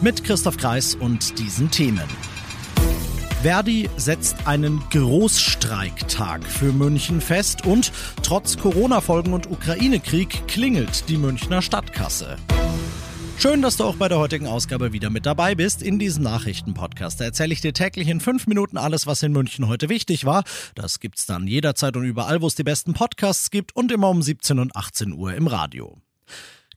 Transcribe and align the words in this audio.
Mit 0.00 0.22
Christoph 0.22 0.56
Kreis 0.56 0.94
und 0.94 1.40
diesen 1.40 1.72
Themen. 1.72 2.08
Verdi 3.42 3.90
setzt 3.96 4.46
einen 4.46 4.80
Großstreiktag 4.90 6.44
für 6.46 6.72
München 6.72 7.20
fest 7.20 7.66
und 7.66 7.90
trotz 8.22 8.56
Corona-Folgen 8.58 9.32
und 9.32 9.50
Ukraine-Krieg 9.50 10.46
klingelt 10.46 11.08
die 11.08 11.16
Münchner 11.16 11.62
Stadtkasse. 11.62 12.36
Schön, 13.38 13.60
dass 13.60 13.76
du 13.76 13.84
auch 13.84 13.96
bei 13.96 14.08
der 14.08 14.18
heutigen 14.18 14.46
Ausgabe 14.46 14.92
wieder 14.92 15.10
mit 15.10 15.26
dabei 15.26 15.56
bist. 15.56 15.82
In 15.82 15.98
diesem 15.98 16.22
Nachrichtenpodcast 16.22 17.20
Da 17.20 17.24
erzähle 17.24 17.52
ich 17.52 17.60
dir 17.60 17.72
täglich 17.72 18.06
in 18.06 18.20
fünf 18.20 18.46
Minuten 18.46 18.76
alles, 18.76 19.08
was 19.08 19.24
in 19.24 19.32
München 19.32 19.66
heute 19.66 19.88
wichtig 19.88 20.24
war. 20.24 20.44
Das 20.76 21.00
gibt's 21.00 21.26
dann 21.26 21.48
jederzeit 21.48 21.96
und 21.96 22.04
überall, 22.04 22.40
wo 22.40 22.46
es 22.46 22.54
die 22.54 22.64
besten 22.64 22.94
Podcasts 22.94 23.50
gibt 23.50 23.74
und 23.74 23.90
immer 23.90 24.10
um 24.10 24.22
17 24.22 24.60
und 24.60 24.76
18 24.76 25.12
Uhr 25.12 25.34
im 25.34 25.48
Radio. 25.48 25.98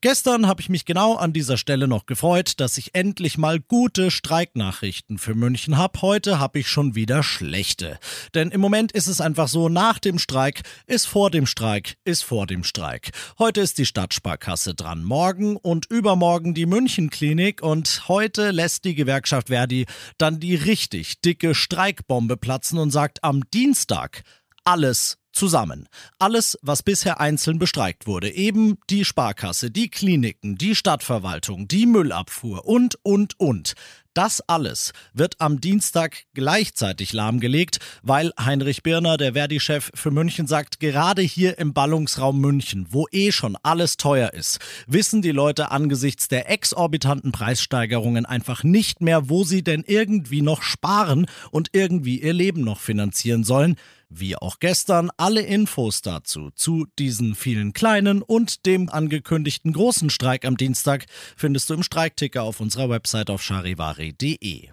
Gestern 0.04 0.48
habe 0.48 0.62
ich 0.62 0.70
mich 0.70 0.86
genau 0.86 1.14
an 1.14 1.32
dieser 1.32 1.58
Stelle 1.58 1.88
noch 1.88 2.08
gefreut, 2.08 2.59
dass 2.59 2.80
ich 2.80 2.96
endlich 2.96 3.38
mal 3.38 3.59
gute 3.59 4.09
Streiknachrichten 4.09 5.20
für 5.20 5.36
München 5.36 5.78
habe. 5.78 6.02
Heute 6.02 6.40
habe 6.40 6.58
ich 6.58 6.70
schon 6.70 6.96
wieder 6.96 7.22
schlechte. 7.22 8.00
Denn 8.34 8.50
im 8.50 8.62
Moment 8.62 8.92
ist 8.94 9.06
es 9.06 9.22
einfach 9.22 9.48
so, 9.48 9.70
nach 9.70 10.00
dem 10.00 10.17
Streik 10.17 10.64
ist 10.88 11.06
vor 11.06 11.30
dem 11.30 11.45
Streik 11.45 11.98
ist 12.03 12.23
vor 12.23 12.48
dem 12.48 12.64
Streik. 12.64 13.12
Heute 13.38 13.62
ist 13.62 13.78
die 13.78 13.86
Stadtsparkasse 13.86 14.73
dran, 14.73 15.03
morgen 15.03 15.56
und 15.56 15.86
übermorgen 15.86 16.56
die 16.56 16.66
Münchenklinik 16.66 17.62
und 17.62 18.08
heute 18.08 18.50
lässt 18.50 18.86
die 18.86 18.95
Gewerkschaft 18.95 19.50
Verdi 19.50 19.86
dann 20.18 20.40
die 20.40 20.56
richtig 20.56 21.22
dicke 21.22 21.53
Streikbombe 21.53 22.38
platzen 22.38 22.80
und 22.80 22.90
sagt 22.90 23.23
am 23.23 23.44
Dienstag 23.52 24.23
alles 24.64 25.20
zusammen. 25.32 25.88
Alles, 26.20 26.58
was 26.62 26.84
bisher 26.84 27.20
einzeln 27.20 27.60
bestreikt 27.60 28.08
wurde, 28.08 28.34
eben 28.34 28.78
die 28.90 29.06
Sparkasse, 29.06 29.72
die 29.72 29.90
Kliniken, 29.90 30.58
die 30.58 30.76
Stadtverwaltung, 30.76 31.68
die 31.68 31.86
Müllabfuhr 31.86 32.66
und, 32.66 32.98
und, 33.04 33.40
und. 33.40 33.76
Das 34.14 34.42
alles 34.42 34.92
wird 35.14 35.36
am 35.40 35.62
Dienstag 35.62 36.26
gleichzeitig 36.34 37.14
lahmgelegt, 37.14 37.80
weil 38.04 38.34
Heinrich 38.38 38.84
Birner, 38.84 39.16
der 39.16 39.34
Verdi-Chef 39.34 39.90
für 39.94 40.12
München, 40.12 40.48
sagt, 40.48 40.82
gerade 40.82 41.22
hier 41.22 41.58
im 41.59 41.74
Ballungsraum 41.74 42.42
München, 42.42 42.88
wo 42.90 43.08
eh 43.12 43.32
schon 43.32 43.58
alles 43.64 43.96
teuer 43.96 44.34
ist, 44.34 44.59
wissen 44.86 45.22
die 45.22 45.32
Leute 45.32 45.72
angesichts 45.72 46.28
der 46.28 46.50
exorbitanten 46.50 47.32
Preissteigerungen 47.32 48.26
einfach 48.26 48.64
nicht 48.66 49.00
mehr, 49.00 49.30
wo 49.30 49.46
sie 49.46 49.64
denn 49.64 49.86
irgendwie 49.88 50.42
noch 50.42 50.62
sparen 50.62 51.28
und 51.50 51.70
irgendwie 51.72 52.22
ihr 52.22 52.34
Leben 52.34 52.66
noch 52.66 52.82
finanzieren 52.82 53.46
sollen. 53.46 53.78
Wie 54.14 54.36
auch 54.36 54.59
gestern, 54.59 55.09
alle 55.16 55.42
Infos 55.42 56.02
dazu, 56.02 56.52
zu 56.54 56.86
diesen 57.00 57.34
vielen 57.34 57.72
kleinen 57.72 58.22
und 58.22 58.66
dem 58.66 58.90
angekündigten 58.90 59.72
großen 59.72 60.09
Streik 60.09 60.44
am 60.44 60.58
Dienstag, 60.58 61.06
findest 61.38 61.70
du 61.70 61.76
im 61.76 61.84
Streikticker 61.84 62.44
auf 62.44 62.59
unserer 62.59 62.90
Website 62.90 63.30
auf 63.30 63.42
charivari.de. 63.42 64.68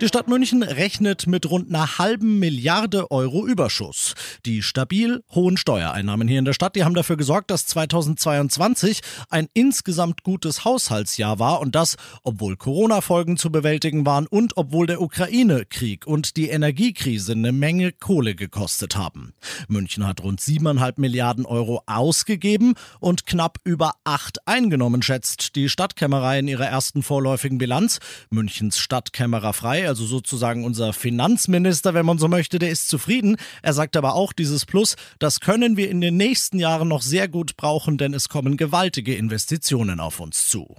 Die 0.00 0.08
Stadt 0.08 0.28
München 0.28 0.62
rechnet 0.62 1.26
mit 1.26 1.50
rund 1.50 1.68
einer 1.68 1.98
halben 1.98 2.38
Milliarde 2.38 3.10
Euro 3.10 3.46
Überschuss. 3.46 4.14
Die 4.46 4.62
stabil 4.62 5.22
hohen 5.34 5.58
Steuereinnahmen 5.58 6.26
hier 6.26 6.38
in 6.38 6.46
der 6.46 6.54
Stadt, 6.54 6.74
die 6.74 6.84
haben 6.84 6.94
dafür 6.94 7.18
gesorgt, 7.18 7.50
dass 7.50 7.66
2022 7.66 9.02
ein 9.28 9.48
insgesamt 9.52 10.22
gutes 10.22 10.64
Haushaltsjahr 10.64 11.38
war 11.38 11.60
und 11.60 11.74
das, 11.74 11.96
obwohl 12.22 12.56
Corona-Folgen 12.56 13.36
zu 13.36 13.52
bewältigen 13.52 14.06
waren 14.06 14.26
und 14.26 14.56
obwohl 14.56 14.86
der 14.86 15.02
Ukraine-Krieg 15.02 16.06
und 16.06 16.38
die 16.38 16.48
Energiekrise 16.48 17.32
eine 17.32 17.52
Menge 17.52 17.92
Kohle 17.92 18.34
gekostet 18.34 18.96
haben. 18.96 19.34
München 19.68 20.06
hat 20.06 20.22
rund 20.22 20.40
siebeneinhalb 20.40 20.96
Milliarden 20.96 21.44
Euro 21.44 21.82
ausgegeben 21.84 22.72
und 23.00 23.26
knapp 23.26 23.58
über 23.64 23.92
acht 24.04 24.48
eingenommen, 24.48 25.02
schätzt 25.02 25.56
die 25.56 25.68
Stadtkämmerei 25.68 26.38
in 26.38 26.48
ihrer 26.48 26.66
ersten 26.66 27.02
vorläufigen 27.02 27.58
Bilanz. 27.58 27.98
Münchens 28.30 28.78
Stadtkämmerer 28.78 29.52
frei 29.52 29.89
also 29.90 30.06
sozusagen 30.06 30.64
unser 30.64 30.92
Finanzminister, 30.92 31.94
wenn 31.94 32.06
man 32.06 32.18
so 32.18 32.28
möchte, 32.28 32.60
der 32.60 32.70
ist 32.70 32.88
zufrieden. 32.88 33.36
Er 33.60 33.72
sagt 33.72 33.96
aber 33.96 34.14
auch, 34.14 34.32
dieses 34.32 34.64
Plus, 34.64 34.94
das 35.18 35.40
können 35.40 35.76
wir 35.76 35.90
in 35.90 36.00
den 36.00 36.16
nächsten 36.16 36.60
Jahren 36.60 36.88
noch 36.88 37.02
sehr 37.02 37.26
gut 37.26 37.56
brauchen, 37.56 37.98
denn 37.98 38.14
es 38.14 38.28
kommen 38.28 38.56
gewaltige 38.56 39.16
Investitionen 39.16 39.98
auf 39.98 40.20
uns 40.20 40.48
zu. 40.48 40.76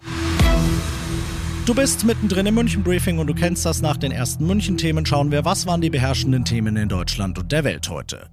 Du 1.68 1.76
bist 1.76 2.06
mittendrin 2.06 2.48
im 2.48 2.56
München 2.56 2.84
Briefing 2.84 3.20
und 3.20 3.28
du 3.28 3.36
kennst 3.36 3.66
das 3.68 3.84
nach 3.84 3.96
den 3.96 4.12
ersten 4.12 4.48
München 4.48 4.78
Themen. 4.78 5.06
Schauen 5.06 5.32
wir, 5.32 5.46
was 5.46 5.68
waren 5.68 5.80
die 5.80 5.92
beherrschenden 5.92 6.44
Themen 6.44 6.76
in 6.76 6.90
Deutschland 6.90 7.38
und 7.38 7.52
der 7.52 7.64
Welt 7.64 7.88
heute. 7.88 8.30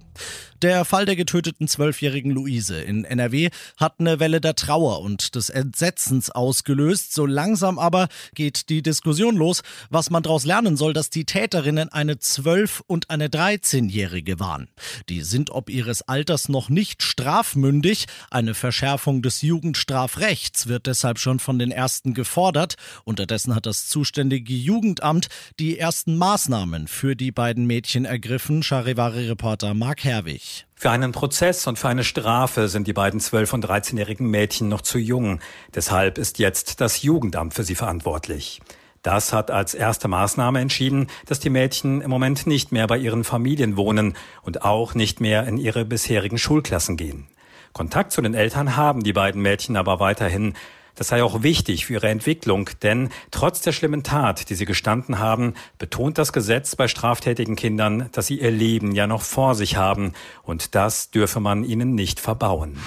Der 0.61 0.83
Fall 0.83 1.05
der 1.05 1.15
getöteten 1.15 1.69
zwölfjährigen 1.69 2.31
Luise 2.31 2.81
in 2.81 3.05
NRW 3.05 3.49
hat 3.77 3.95
eine 3.99 4.19
Welle 4.19 4.41
der 4.41 4.55
Trauer 4.55 4.99
und 4.99 5.35
des 5.35 5.49
Entsetzens 5.49 6.31
ausgelöst. 6.31 7.13
So 7.13 7.25
langsam 7.25 7.79
aber 7.79 8.09
geht 8.33 8.67
die 8.67 8.81
Diskussion 8.81 9.37
los, 9.37 9.61
was 9.89 10.09
man 10.09 10.21
daraus 10.21 10.43
lernen 10.43 10.75
soll, 10.75 10.91
dass 10.91 11.09
die 11.09 11.23
Täterinnen 11.23 11.87
eine 11.87 12.19
zwölf 12.19 12.83
und 12.87 13.09
eine 13.09 13.29
13-Jährige 13.29 14.41
waren. 14.41 14.67
Die 15.07 15.21
sind 15.21 15.49
ob 15.49 15.69
ihres 15.69 16.01
Alters 16.01 16.49
noch 16.49 16.67
nicht 16.67 17.03
strafmündig. 17.03 18.07
Eine 18.29 18.53
Verschärfung 18.53 19.21
des 19.21 19.41
Jugendstrafrechts 19.41 20.67
wird 20.67 20.87
deshalb 20.87 21.19
schon 21.19 21.39
von 21.39 21.57
den 21.57 21.71
ersten 21.71 22.13
gefordert. 22.13 22.75
Unterdessen 23.19 23.53
hat 23.53 23.65
das 23.65 23.89
zuständige 23.89 24.53
Jugendamt 24.53 25.27
die 25.59 25.77
ersten 25.77 26.15
Maßnahmen 26.15 26.87
für 26.87 27.17
die 27.17 27.33
beiden 27.33 27.67
Mädchen 27.67 28.05
ergriffen. 28.05 28.63
Charivari-Reporter 28.63 29.73
Mark 29.73 30.05
Herwig. 30.05 30.65
Für 30.73 30.91
einen 30.91 31.11
Prozess 31.11 31.67
und 31.67 31.77
für 31.77 31.89
eine 31.89 32.05
Strafe 32.05 32.69
sind 32.69 32.87
die 32.87 32.93
beiden 32.93 33.19
12- 33.19 33.55
und 33.55 33.65
13-jährigen 33.65 34.29
Mädchen 34.29 34.69
noch 34.69 34.79
zu 34.79 34.97
jung. 34.99 35.41
Deshalb 35.75 36.17
ist 36.17 36.39
jetzt 36.39 36.79
das 36.79 37.01
Jugendamt 37.01 37.53
für 37.53 37.65
sie 37.65 37.75
verantwortlich. 37.75 38.61
Das 39.01 39.33
hat 39.33 39.51
als 39.51 39.73
erste 39.73 40.07
Maßnahme 40.07 40.61
entschieden, 40.61 41.07
dass 41.25 41.41
die 41.41 41.49
Mädchen 41.49 41.99
im 41.99 42.09
Moment 42.09 42.47
nicht 42.47 42.71
mehr 42.71 42.87
bei 42.87 42.97
ihren 42.97 43.25
Familien 43.25 43.75
wohnen 43.75 44.15
und 44.43 44.63
auch 44.63 44.95
nicht 44.95 45.19
mehr 45.19 45.45
in 45.45 45.57
ihre 45.57 45.83
bisherigen 45.83 46.37
Schulklassen 46.37 46.95
gehen. 46.95 47.27
Kontakt 47.73 48.13
zu 48.13 48.21
den 48.21 48.33
Eltern 48.33 48.77
haben 48.77 49.03
die 49.03 49.13
beiden 49.13 49.41
Mädchen 49.41 49.75
aber 49.75 49.99
weiterhin. 49.99 50.53
Das 50.99 51.07
sei 51.07 51.23
auch 51.23 51.43
wichtig 51.43 51.85
für 51.85 51.93
ihre 51.93 52.09
Entwicklung, 52.09 52.69
denn 52.83 53.07
trotz 53.31 53.61
der 53.61 53.71
schlimmen 53.71 54.03
Tat, 54.03 54.49
die 54.49 54.55
sie 54.55 54.65
gestanden 54.65 55.17
haben, 55.17 55.53
betont 55.77 56.17
das 56.17 56.33
Gesetz 56.33 56.75
bei 56.75 56.89
straftätigen 56.89 57.55
Kindern, 57.55 58.09
dass 58.11 58.27
sie 58.27 58.41
ihr 58.41 58.51
Leben 58.51 58.91
ja 58.91 59.07
noch 59.07 59.21
vor 59.21 59.55
sich 59.55 59.77
haben 59.77 60.11
und 60.43 60.75
das 60.75 61.09
dürfe 61.09 61.39
man 61.39 61.63
ihnen 61.63 61.95
nicht 61.95 62.19
verbauen. 62.19 62.77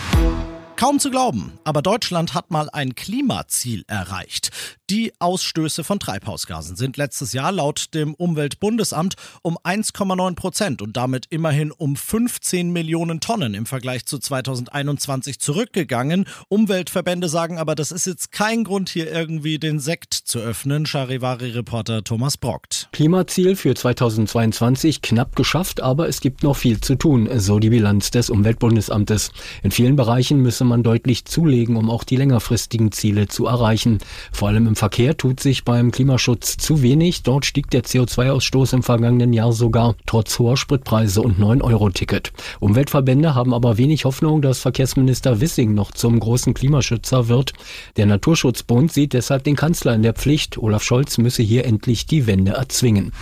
Kaum 0.83 0.99
zu 0.99 1.13
glauben, 1.13 1.53
aber 1.63 1.81
Deutschland 1.81 2.35
hat 2.35 2.51
mal 2.51 2.69
ein 2.69 2.97
Klimaziel 2.97 3.85
erreicht. 3.87 4.51
Die 4.91 5.13
Ausstöße 5.21 5.85
von 5.85 6.01
Treibhausgasen 6.01 6.75
sind 6.77 6.97
letztes 6.97 7.33
Jahr 7.33 7.53
laut 7.53 7.95
dem 7.95 8.13
Umweltbundesamt 8.15 9.15
um 9.43 9.57
1,9 9.57 10.35
Prozent 10.35 10.83
und 10.83 10.97
damit 10.97 11.27
immerhin 11.31 11.71
um 11.71 11.95
15 11.95 12.71
Millionen 12.71 13.21
Tonnen 13.21 13.55
im 13.55 13.65
Vergleich 13.65 14.05
zu 14.07 14.19
2021 14.19 15.39
zurückgegangen. 15.39 16.27
Umweltverbände 16.49 17.29
sagen 17.29 17.59
aber, 17.59 17.77
das 17.77 17.93
ist 17.93 18.07
jetzt 18.07 18.33
kein 18.33 18.65
Grund, 18.65 18.91
hier 18.91 19.11
irgendwie 19.11 19.61
den 19.61 19.79
Sekt 19.79 20.13
zu 20.13 20.41
öffnen. 20.41 20.85
Charivari-Reporter 20.85 22.03
Thomas 22.03 22.37
Brockt. 22.37 22.89
Klimaziel 22.93 23.55
für 23.55 23.75
2022 23.75 25.01
knapp 25.01 25.37
geschafft, 25.37 25.81
aber 25.81 26.09
es 26.09 26.21
gibt 26.21 26.43
noch 26.43 26.57
viel 26.57 26.81
zu 26.81 26.97
tun, 26.97 27.31
so 27.39 27.61
die 27.61 27.71
Bilanz 27.71 28.11
des 28.11 28.29
Umweltbundesamtes. 28.29 29.31
In 29.63 29.71
vielen 29.71 29.97
Bereichen 29.97 30.41
müsse 30.41 30.65
man 30.73 30.83
deutlich 30.83 31.27
zulegen, 31.27 31.77
um 31.77 31.91
auch 31.91 32.03
die 32.03 32.17
längerfristigen 32.17 32.93
Ziele 32.93 33.29
zu 33.29 33.45
erreichen. 33.45 33.99
Vor 34.33 34.49
allem 34.49 34.67
im 34.67 34.75
Verkehr 34.75 35.19
tut 35.19 35.39
sich 35.39 35.65
beim 35.65 35.91
Klimaschutz 35.91 36.57
zu 36.57 36.81
wenig. 36.81 37.23
Dort 37.25 37.45
stieg 37.45 37.69
der 37.71 37.85
CO2-Ausstoß 37.85 38.73
im 38.73 38.83
vergangenen 38.83 39.35
Jahr 39.35 39.53
sogar 39.53 39.97
trotz 40.07 40.39
hoher 40.39 40.57
Spritpreise 40.57 41.21
und 41.21 41.39
9-Euro-Ticket. 41.39 42.33
Umweltverbände 42.59 43.35
haben 43.35 43.53
aber 43.53 43.77
wenig 43.77 44.07
Hoffnung, 44.07 44.41
dass 44.41 44.61
Verkehrsminister 44.61 45.43
Wissing 45.43 45.75
noch 45.75 45.91
zum 45.91 46.19
großen 46.19 46.55
Klimaschützer 46.55 47.29
wird. 47.29 47.53
Der 47.99 48.07
Naturschutzbund 48.07 48.91
sieht 48.91 49.13
deshalb 49.13 49.45
den 49.45 49.57
Kanzler 49.57 49.95
in 49.95 50.03
der 50.03 50.15
Pflicht. 50.15 50.57
Olaf 50.57 50.83
Scholz 50.83 51.19
müsse 51.19 51.43
hier 51.43 51.67
endlich 51.67 52.07
die 52.07 52.27
Wende 52.27 52.53
erzwingen. 52.53 53.13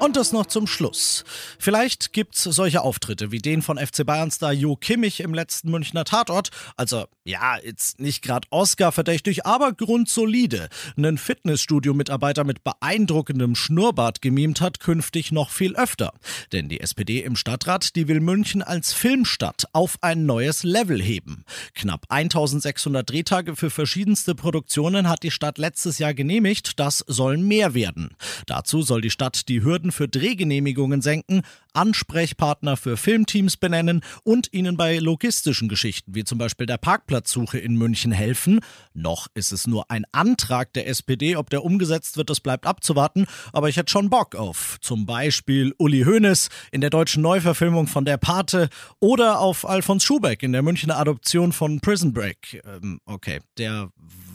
Und 0.00 0.16
das 0.16 0.32
noch 0.32 0.46
zum 0.46 0.66
Schluss. 0.66 1.24
Vielleicht 1.58 2.14
gibt's 2.14 2.42
solche 2.42 2.80
Auftritte 2.80 3.32
wie 3.32 3.38
den 3.38 3.60
von 3.60 3.76
FC 3.76 4.06
Bayern-Star 4.06 4.50
Jo 4.50 4.74
Kimmich 4.74 5.20
im 5.20 5.34
letzten 5.34 5.70
Münchner 5.70 6.04
Tatort. 6.06 6.48
Also, 6.74 7.04
ja, 7.24 7.58
jetzt 7.62 8.00
nicht 8.00 8.22
gerade 8.22 8.48
Oscar-verdächtig, 8.50 9.44
aber 9.44 9.74
grundsolide. 9.74 10.70
Einen 10.96 11.18
Fitnessstudio-Mitarbeiter 11.18 12.44
mit 12.44 12.64
beeindruckendem 12.64 13.54
Schnurrbart 13.54 14.22
gemimt 14.22 14.62
hat, 14.62 14.80
künftig 14.80 15.32
noch 15.32 15.50
viel 15.50 15.76
öfter. 15.76 16.14
Denn 16.50 16.70
die 16.70 16.80
SPD 16.80 17.20
im 17.20 17.36
Stadtrat, 17.36 17.94
die 17.94 18.08
will 18.08 18.20
München 18.20 18.62
als 18.62 18.94
Filmstadt 18.94 19.66
auf 19.74 19.98
ein 20.00 20.24
neues 20.24 20.64
Level 20.64 21.02
heben. 21.02 21.44
Knapp 21.74 22.06
1600 22.08 23.08
Drehtage 23.08 23.54
für 23.54 23.68
verschiedenste 23.68 24.34
Produktionen 24.34 25.10
hat 25.10 25.22
die 25.22 25.30
Stadt 25.30 25.58
letztes 25.58 25.98
Jahr 25.98 26.14
genehmigt. 26.14 26.80
Das 26.80 27.04
sollen 27.06 27.46
mehr 27.46 27.74
werden. 27.74 28.16
Dazu 28.46 28.80
soll 28.80 29.02
die 29.02 29.10
Stadt 29.10 29.46
die 29.50 29.62
Hürden 29.62 29.89
Kosten 29.90 29.92
für 29.92 30.08
Drehgenehmigungen 30.08 31.02
senken, 31.02 31.42
Ansprechpartner 31.72 32.76
für 32.76 32.96
Filmteams 32.96 33.56
benennen 33.56 34.02
und 34.24 34.52
ihnen 34.52 34.76
bei 34.76 34.98
logistischen 34.98 35.68
Geschichten 35.68 36.14
wie 36.14 36.24
zum 36.24 36.38
Beispiel 36.38 36.66
der 36.66 36.78
Parkplatzsuche 36.78 37.58
in 37.58 37.76
München 37.76 38.12
helfen. 38.12 38.60
Noch 38.94 39.28
ist 39.34 39.52
es 39.52 39.66
nur 39.66 39.90
ein 39.90 40.04
Antrag 40.12 40.72
der 40.72 40.88
SPD, 40.88 41.36
ob 41.36 41.50
der 41.50 41.64
umgesetzt 41.64 42.16
wird, 42.16 42.30
das 42.30 42.40
bleibt 42.40 42.66
abzuwarten, 42.66 43.26
aber 43.52 43.68
ich 43.68 43.76
hätte 43.76 43.90
schon 43.90 44.10
Bock 44.10 44.34
auf 44.34 44.78
zum 44.80 45.06
Beispiel 45.06 45.74
Uli 45.78 46.02
Hoeneß 46.02 46.48
in 46.72 46.80
der 46.80 46.90
deutschen 46.90 47.22
Neuverfilmung 47.22 47.86
von 47.86 48.04
Der 48.04 48.18
Pate 48.18 48.68
oder 49.00 49.40
auf 49.40 49.68
Alfons 49.68 50.02
Schubeck 50.02 50.42
in 50.42 50.52
der 50.52 50.62
Münchner 50.62 50.98
Adoption 50.98 51.52
von 51.52 51.80
Prison 51.80 52.12
Break. 52.12 52.62
Ähm, 52.64 53.00
okay, 53.04 53.40
der 53.58 53.90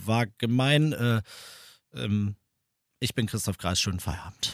war 0.06 0.26
gemein. 0.38 0.94
Äh, 0.94 1.22
ähm, 1.94 2.36
ich 3.00 3.14
bin 3.14 3.28
Christoph 3.28 3.58
Kreis, 3.58 3.80
schönen 3.80 4.00
Feierabend. 4.00 4.54